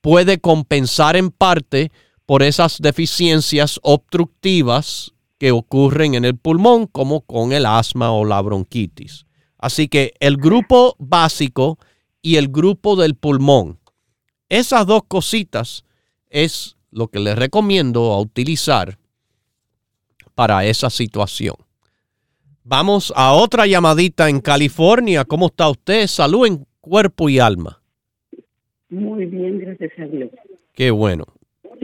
[0.00, 1.92] puede compensar en parte
[2.26, 8.42] por esas deficiencias obstructivas que ocurren en el pulmón, como con el asma o la
[8.42, 9.26] bronquitis.
[9.56, 11.78] Así que el grupo básico
[12.22, 13.78] y el grupo del pulmón
[14.48, 15.84] esas dos cositas
[16.30, 18.98] es lo que les recomiendo a utilizar
[20.34, 21.56] para esa situación.
[22.64, 25.24] Vamos a otra llamadita en California.
[25.24, 26.06] ¿Cómo está usted?
[26.06, 27.80] Salud en cuerpo y alma.
[28.88, 30.30] Muy bien, gracias a Dios.
[30.74, 31.24] Qué bueno.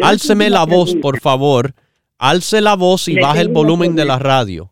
[0.03, 1.73] Álceme la voz, por favor.
[2.19, 4.71] Alce la voz y baje el volumen de la radio.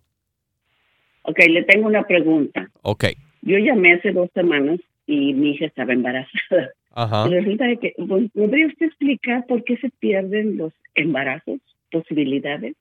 [1.22, 2.70] Ok, le tengo una pregunta.
[2.82, 3.04] Ok.
[3.42, 6.70] Yo llamé hace dos semanas y mi hija estaba embarazada.
[6.92, 7.28] Ajá.
[7.28, 11.60] resulta que, ¿podría usted explicar por qué se pierden los embarazos,
[11.90, 12.74] posibilidades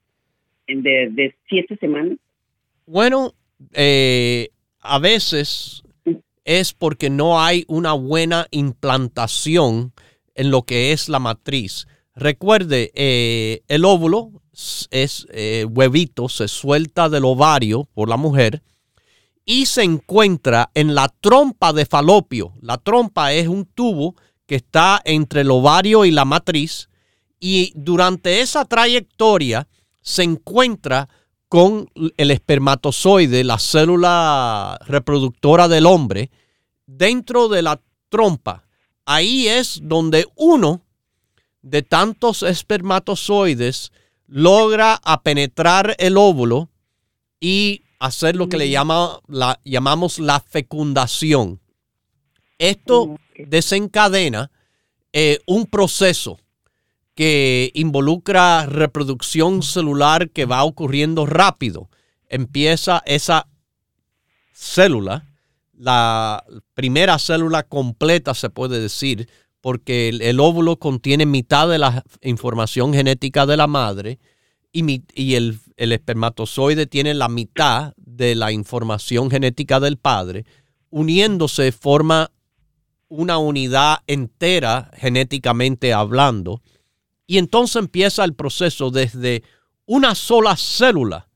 [0.66, 2.18] de, siete semanas?
[2.86, 3.32] Bueno,
[3.72, 4.48] eh,
[4.80, 5.84] a veces
[6.44, 9.92] es porque no hay una buena implantación
[10.34, 11.86] en lo que es la matriz.
[12.14, 14.30] Recuerde, eh, el óvulo
[14.90, 18.62] es eh, huevito, se suelta del ovario por la mujer
[19.44, 22.52] y se encuentra en la trompa de falopio.
[22.60, 24.14] La trompa es un tubo
[24.46, 26.88] que está entre el ovario y la matriz
[27.38, 29.66] Y durante esa trayectoria
[30.02, 31.08] se encuentra
[31.48, 36.30] con el espermatozoide, la célula reproductora del hombre,
[36.86, 38.64] dentro de la trompa.
[39.04, 40.82] Ahí es donde uno
[41.62, 43.90] de tantos espermatozoides
[44.26, 46.68] logra penetrar el óvulo
[47.40, 51.60] y hacer lo que le llama, la, llamamos la fecundación.
[52.58, 54.50] Esto desencadena
[55.12, 56.38] eh, un proceso
[57.14, 61.88] que involucra reproducción celular que va ocurriendo rápido.
[62.28, 63.46] Empieza esa
[64.52, 65.26] célula,
[65.76, 66.44] la
[66.74, 69.28] primera célula completa se puede decir,
[69.60, 74.18] porque el, óvulo contiene mitad de la información genética de la madre
[74.72, 80.44] y, el, el, espermatozoide tiene la mitad de la información genética del padre,
[80.90, 82.30] uniéndose forma
[83.08, 86.62] una unidad entera genéticamente hablando.
[87.26, 89.42] Y entonces empieza el proceso desde
[89.86, 91.28] una sola célula,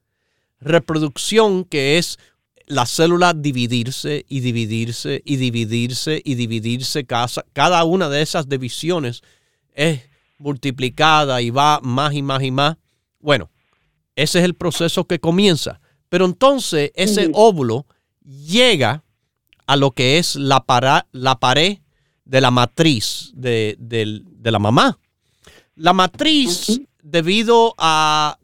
[0.61, 2.19] reproducción que es
[2.67, 7.05] la célula dividirse y dividirse y dividirse y dividirse.
[7.05, 9.23] Cada, una de esas divisiones
[9.75, 10.03] es
[10.39, 12.77] multiplicada y va más y más y más.
[13.21, 13.51] Bueno,
[14.17, 15.81] ese es el proceso que comienza.
[16.09, 17.87] Pero entonces ese óvulo
[18.25, 19.05] llega
[19.67, 20.65] a lo que es la,
[21.13, 21.79] la pared
[22.25, 23.77] de la matriz de,
[24.43, 24.99] la mamá.
[25.75, 28.39] La matriz, debido a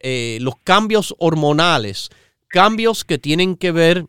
[0.00, 2.10] eh, los cambios hormonales,
[2.48, 4.06] cambios que tienen que ver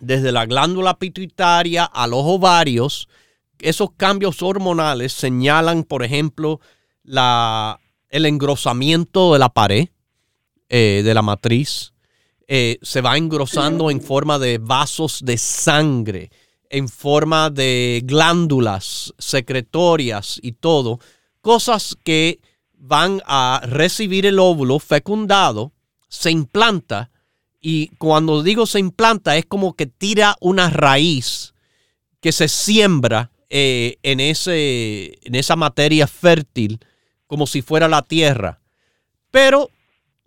[0.00, 3.08] desde la glándula pituitaria a los ovarios,
[3.58, 6.60] esos cambios hormonales señalan, por ejemplo,
[7.02, 9.88] la, el engrosamiento de la pared
[10.68, 11.92] eh, de la matriz.
[12.48, 16.30] Eh, se va engrosando en forma de vasos de sangre,
[16.70, 21.00] en forma de glándulas secretorias y todo,
[21.40, 22.40] cosas que
[22.72, 25.72] van a recibir el óvulo fecundado,
[26.08, 27.10] se implanta
[27.60, 31.54] y cuando digo se implanta, es como que tira una raíz
[32.20, 36.80] que se siembra eh, en, ese, en esa materia fértil,
[37.26, 38.60] como si fuera la tierra.
[39.30, 39.70] Pero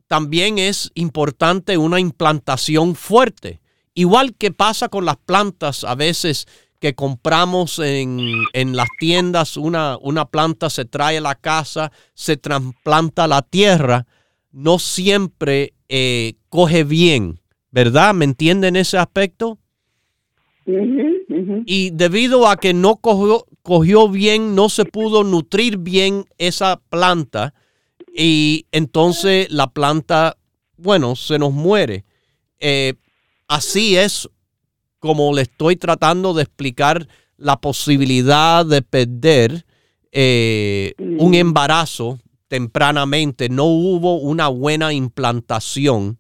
[0.08, 3.62] también es importante una implantación fuerte.
[3.94, 6.48] Igual que pasa con las plantas, a veces
[6.80, 13.26] que compramos en, las tiendas, una, una, planta se trae a la casa, se trasplanta
[13.26, 14.08] a la tierra,
[14.52, 17.40] no siempre eh, coge bien,
[17.72, 18.14] ¿verdad?
[18.14, 19.60] ¿Me entienden ese aspecto?
[21.66, 27.54] Y debido a que no cogió, cogió bien, no se pudo nutrir bien esa planta
[28.16, 30.38] y entonces la planta,
[30.78, 32.06] bueno, se nos muere.
[32.60, 32.96] Eh,
[33.48, 34.28] así es
[35.00, 37.08] como le estoy tratando de explicar
[37.38, 39.66] la posibilidad de perder
[40.12, 46.18] eh, un embarazo tempranamente, no hubo una buena implantación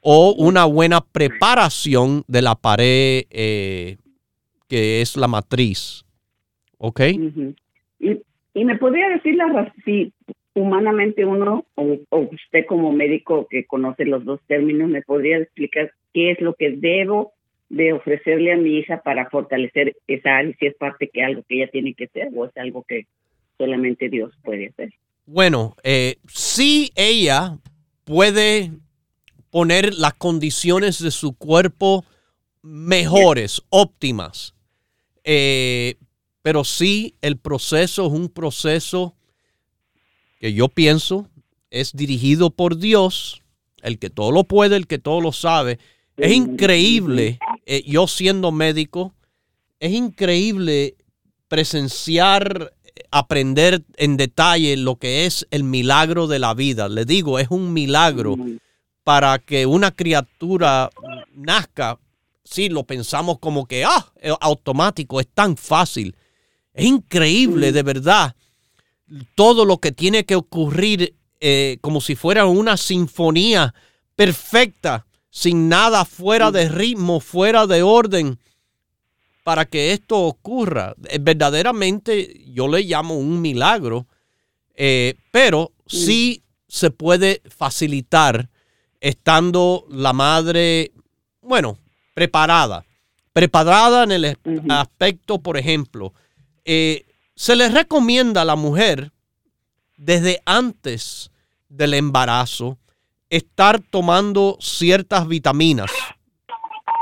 [0.00, 3.96] o una buena preparación de la pared eh,
[4.68, 6.04] que es la matriz.
[6.78, 7.00] ¿Ok?
[7.00, 10.12] y, me podría decir la si
[10.54, 16.32] humanamente uno, o, usted como médico que conoce los dos términos, me podría explicar qué
[16.32, 17.32] es lo que debo
[17.68, 21.56] de ofrecerle a mi hija para fortalecer esa área, si es parte que algo que
[21.56, 23.06] ella tiene que hacer o es algo que
[23.58, 24.92] solamente Dios puede hacer.
[25.26, 27.58] Bueno, eh, si ella
[28.04, 28.70] puede
[29.50, 32.04] poner las condiciones de su cuerpo
[32.62, 34.54] mejores, óptimas,
[35.30, 35.96] eh,
[36.40, 39.14] pero sí el proceso es un proceso
[40.40, 41.28] que yo pienso
[41.70, 43.42] es dirigido por Dios,
[43.82, 45.78] el que todo lo puede, el que todo lo sabe.
[46.16, 49.12] Es increíble, eh, yo siendo médico,
[49.80, 50.96] es increíble
[51.46, 52.72] presenciar
[53.10, 56.88] aprender en detalle lo que es el milagro de la vida.
[56.88, 58.36] Le digo, es un milagro
[59.04, 60.88] para que una criatura
[61.34, 61.98] nazca.
[62.50, 66.16] Sí, lo pensamos como que, ah, automático, es tan fácil.
[66.72, 68.34] Es increíble, de verdad,
[69.34, 73.74] todo lo que tiene que ocurrir eh, como si fuera una sinfonía
[74.16, 78.38] perfecta, sin nada fuera de ritmo, fuera de orden
[79.44, 80.94] para que esto ocurra.
[81.08, 84.06] Eh, verdaderamente yo le llamo un milagro,
[84.74, 88.48] eh, pero sí se puede facilitar
[89.00, 90.92] estando la madre,
[91.42, 91.78] bueno,
[92.18, 92.84] preparada.
[93.32, 94.36] Preparada en el
[94.70, 96.12] aspecto, por ejemplo,
[96.64, 97.06] eh,
[97.36, 99.12] se le recomienda a la mujer
[99.96, 101.30] desde antes
[101.68, 102.76] del embarazo
[103.30, 105.92] estar tomando ciertas vitaminas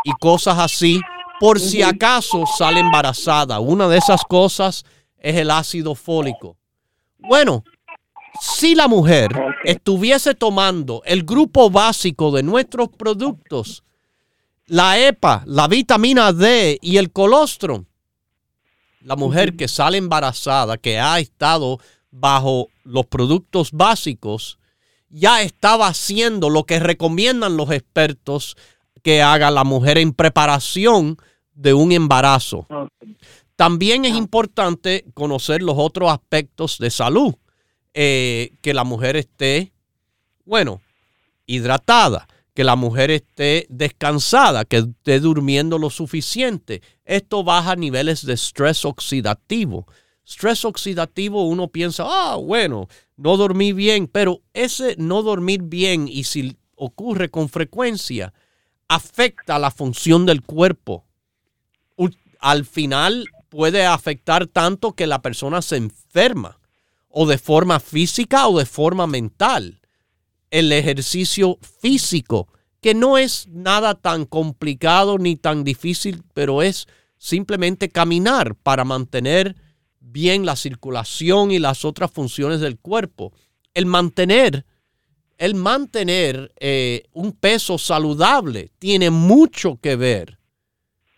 [0.05, 1.01] y cosas así
[1.41, 3.59] por si acaso sale embarazada.
[3.61, 4.85] Una de esas cosas
[5.17, 6.59] es el ácido fólico.
[7.17, 7.65] Bueno,
[8.39, 9.31] si la mujer
[9.65, 13.83] estuviese tomando el grupo básico de nuestros productos,
[14.67, 17.85] la EPA, la vitamina D y el colostrum,
[19.01, 21.79] la mujer que sale embarazada, que ha estado
[22.11, 24.59] bajo los productos básicos,
[25.09, 28.57] ya estaba haciendo lo que recomiendan los expertos
[29.03, 31.17] que haga la mujer en preparación
[31.55, 32.67] de un embarazo.
[33.55, 37.35] También es importante conocer los otros aspectos de salud.
[37.99, 39.73] Eh, que la mujer esté,
[40.45, 40.83] bueno,
[41.47, 46.81] hidratada, que la mujer esté descansada, que esté durmiendo lo suficiente.
[47.05, 49.87] Esto baja niveles de estrés oxidativo.
[50.27, 52.89] Estrés oxidativo uno piensa, ah, bueno,
[53.19, 58.33] no dormí bien, pero ese no dormir bien y si ocurre con frecuencia,
[58.89, 61.05] afecta la función del cuerpo.
[62.41, 66.59] Al final puede afectar tanto que la persona se enferma
[67.11, 69.83] o de forma física o de forma mental.
[70.51, 72.49] El ejercicio físico,
[72.81, 76.87] que no es nada tan complicado ni tan difícil, pero es
[77.19, 79.57] simplemente caminar para mantener
[80.01, 83.33] bien la circulación y las otras funciones del cuerpo.
[83.75, 84.65] El mantener,
[85.39, 90.39] el mantener eh, un peso saludable tiene mucho que ver,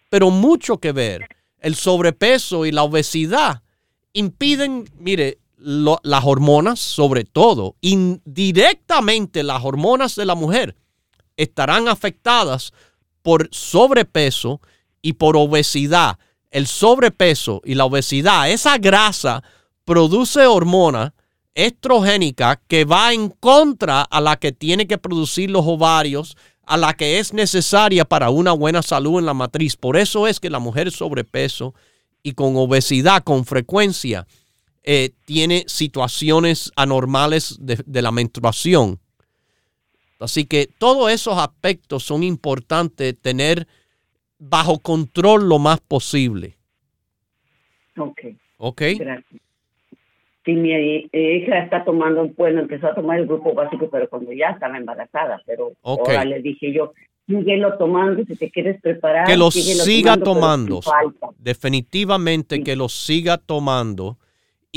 [0.09, 1.29] pero mucho que ver.
[1.61, 3.63] El sobrepeso y la obesidad
[4.13, 10.77] impiden, mire, las hormonas, sobre todo, indirectamente las hormonas de la mujer,
[11.37, 12.73] estarán afectadas
[13.23, 14.61] por sobrepeso
[15.03, 16.19] y por obesidad.
[16.51, 19.43] El sobrepeso y la obesidad, esa grasa
[19.85, 21.15] produce hormona
[21.55, 26.95] estrogénica que va en contra a la que tiene que producir los ovarios, a la
[26.95, 29.77] que es necesaria para una buena salud en la matriz.
[29.77, 31.75] Por eso es que la mujer sobrepeso
[32.23, 34.27] y con obesidad con frecuencia
[34.91, 38.99] eh, tiene situaciones anormales de, la menstruación.
[40.19, 43.67] Así que todos esos aspectos son importantes tener
[44.39, 46.57] bajo control lo más posible.
[47.99, 48.19] Ok.
[48.57, 48.83] Ok.
[48.99, 49.43] Gracias.
[50.47, 54.53] Sí, mi hija está tomando, bueno, empezó a tomar el grupo básico, pero cuando ya
[54.53, 56.95] estaba embarazada, pero ahora le dije yo,
[57.27, 59.27] síguelo tomando si te quieres preparar.
[59.27, 60.81] Que lo siga tomando.
[61.37, 64.17] Definitivamente que lo siga tomando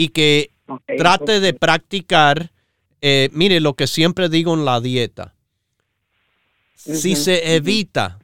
[0.01, 0.51] y que
[0.97, 2.51] trate de practicar,
[3.01, 5.35] eh, mire lo que siempre digo en la dieta,
[6.73, 8.17] si se evita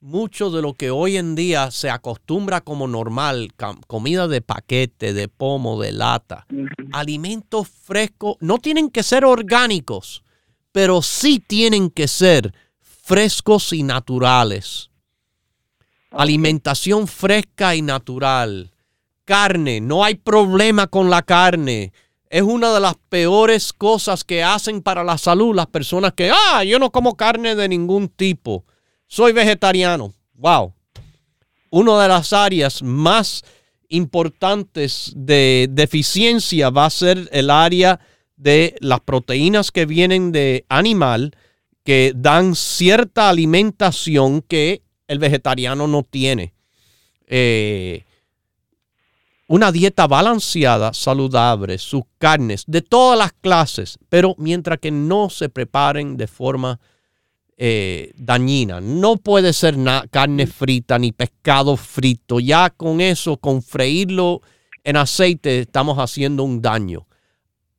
[0.00, 3.54] mucho de lo que hoy en día se acostumbra como normal,
[3.86, 6.46] comida de paquete, de pomo, de lata,
[6.92, 10.22] alimentos frescos, no tienen que ser orgánicos,
[10.70, 12.52] pero sí tienen que ser
[12.82, 14.90] frescos y naturales.
[16.10, 18.75] Alimentación fresca y natural
[19.26, 21.92] carne, no hay problema con la carne.
[22.30, 26.64] Es una de las peores cosas que hacen para la salud las personas que, ah,
[26.64, 28.64] yo no como carne de ningún tipo,
[29.06, 30.14] soy vegetariano.
[30.34, 30.72] Wow.
[31.70, 33.44] Una de las áreas más
[33.88, 38.00] importantes de deficiencia va a ser el área
[38.36, 41.36] de las proteínas que vienen de animal
[41.84, 46.52] que dan cierta alimentación que el vegetariano no tiene.
[47.28, 48.05] Eh,
[49.48, 55.48] una dieta balanceada, saludable, sus carnes de todas las clases, pero mientras que no se
[55.48, 56.80] preparen de forma
[57.58, 58.82] eh, dañina.
[58.82, 59.76] No puede ser
[60.10, 62.38] carne frita ni pescado frito.
[62.38, 64.42] Ya con eso, con freírlo
[64.84, 67.06] en aceite, estamos haciendo un daño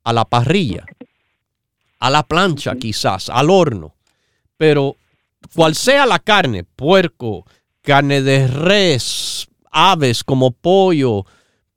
[0.03, 0.83] a la parrilla,
[1.99, 3.93] a la plancha quizás, al horno.
[4.57, 4.95] Pero
[5.53, 7.45] cual sea la carne, puerco,
[7.83, 11.23] carne de res, aves como pollo,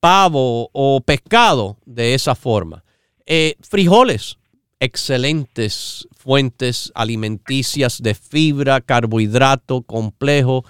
[0.00, 2.82] pavo o pescado de esa forma.
[3.26, 4.38] Eh, frijoles,
[4.80, 10.64] excelentes fuentes alimenticias de fibra, carbohidrato complejo,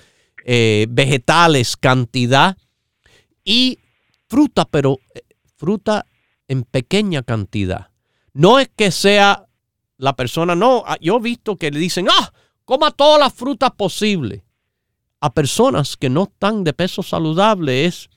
[0.44, 2.56] eh, vegetales, cantidad
[3.44, 3.78] y
[4.28, 5.22] fruta, pero eh,
[5.56, 6.04] fruta
[6.48, 7.90] en pequeña cantidad.
[8.32, 9.46] No es que sea
[9.96, 12.32] la persona, no, ah, yo he visto que le dicen, ah,
[12.64, 14.42] coma todas las frutas posibles.
[15.20, 18.08] A personas que no están de peso saludable es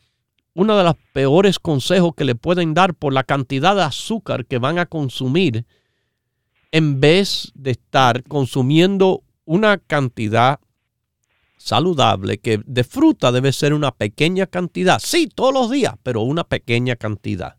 [0.54, 4.60] uno de los peores consejos que le pueden dar por la cantidad de azúcar que
[4.60, 5.66] van a consumir
[6.72, 10.60] en vez de estar consumiendo una cantidad
[11.58, 15.00] saludable que de fruta debe ser una pequeña cantidad.
[15.00, 17.56] Sí, todos los días, pero una pequeña cantidad.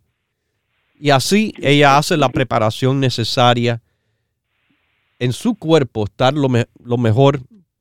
[0.98, 3.82] Y así ella hace la preparación necesaria
[5.18, 6.48] en su cuerpo, estar lo,
[6.84, 7.40] lo mejor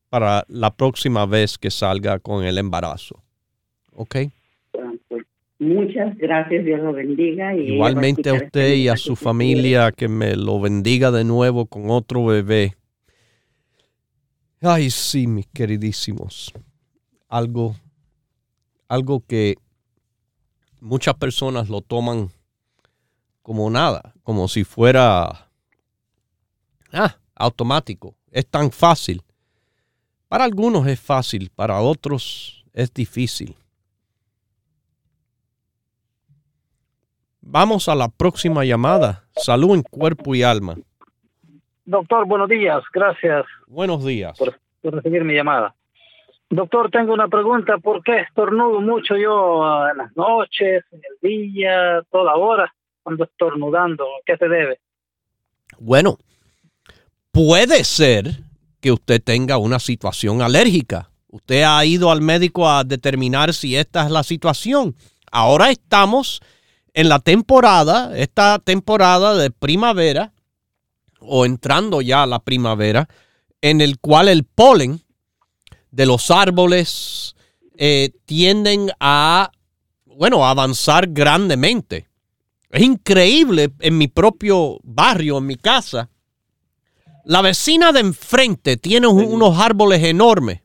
[0.09, 3.23] para la próxima vez que salga con el embarazo.
[3.93, 4.15] ¿Ok?
[5.63, 7.55] Muchas gracias, Dios lo bendiga.
[7.55, 11.65] Y Igualmente a, a usted y a su familia, que me lo bendiga de nuevo
[11.65, 12.75] con otro bebé.
[14.61, 16.53] Ay, sí, mis queridísimos.
[17.27, 17.75] Algo,
[18.87, 19.55] algo que
[20.79, 22.29] muchas personas lo toman
[23.41, 25.49] como nada, como si fuera
[26.91, 28.15] ah, automático.
[28.31, 29.21] Es tan fácil.
[30.27, 33.55] Para algunos es fácil, para otros es difícil.
[37.45, 39.25] Vamos a la próxima llamada.
[39.35, 40.75] Salud en cuerpo y alma.
[41.83, 42.81] Doctor, buenos días.
[42.93, 43.45] Gracias.
[43.67, 44.37] Buenos días.
[44.37, 45.75] Por, recibir mi llamada.
[46.49, 47.77] Doctor, tengo una pregunta.
[47.79, 52.73] ¿Por qué estornudo mucho yo ah, en las noches, en el día, toda hora,
[53.03, 54.05] cuando estornudando?
[54.25, 54.79] ¿Qué se debe?
[55.77, 56.17] Bueno,
[57.31, 58.25] puede ser
[58.79, 61.09] que usted tenga una situación alérgica.
[61.27, 64.95] Usted ha ido al médico a determinar si esta es la situación.
[65.29, 66.41] Ahora estamos
[66.93, 70.33] en la temporada, esta temporada de primavera,
[71.19, 73.07] o entrando ya a la primavera,
[73.61, 75.01] en el cual el polen
[75.91, 77.35] de los árboles
[77.75, 79.51] eh, tienden a,
[80.05, 82.07] bueno, avanzar grandemente.
[82.69, 86.09] Es increíble en mi propio barrio, en mi casa.
[87.25, 90.61] La vecina de enfrente tiene unos árboles enormes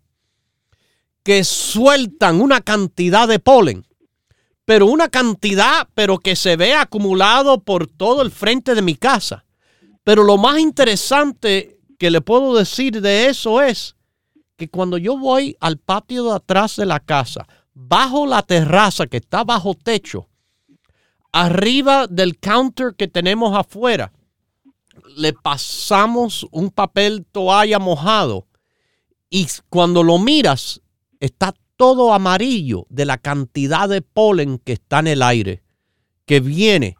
[1.23, 3.87] que sueltan una cantidad de polen
[4.69, 9.47] pero una cantidad, pero que se ve acumulado por todo el frente de mi casa.
[10.05, 13.97] Pero lo más interesante que le puedo decir de eso es
[14.59, 19.17] que cuando yo voy al patio de atrás de la casa, bajo la terraza que
[19.17, 20.29] está bajo techo,
[21.33, 24.13] arriba del counter que tenemos afuera,
[25.17, 28.47] le pasamos un papel toalla mojado
[29.31, 30.83] y cuando lo miras
[31.21, 35.63] está todo amarillo de la cantidad de polen que está en el aire,
[36.27, 36.97] que viene.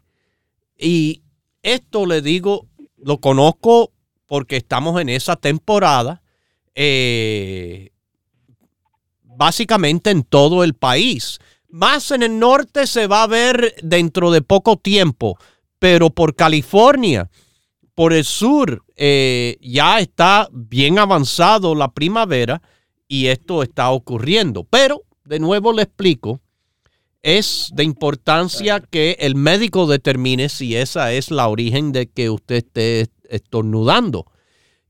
[0.77, 1.21] Y
[1.61, 2.65] esto le digo,
[2.97, 3.91] lo conozco
[4.25, 6.23] porque estamos en esa temporada,
[6.75, 7.91] eh,
[9.23, 11.39] básicamente en todo el país.
[11.67, 15.37] Más en el norte se va a ver dentro de poco tiempo,
[15.77, 17.29] pero por California,
[17.95, 22.61] por el sur, eh, ya está bien avanzado la primavera
[23.09, 24.63] y esto está ocurriendo.
[24.69, 26.39] Pero, de nuevo le explico,
[27.21, 32.57] es de importancia que el médico determine si esa es la origen de que usted
[32.57, 34.25] esté estornudando.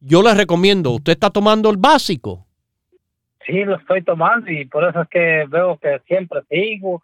[0.01, 2.45] Yo le recomiendo, ¿usted está tomando el básico?
[3.45, 7.01] Sí, lo estoy tomando y por eso es que veo que siempre sigo.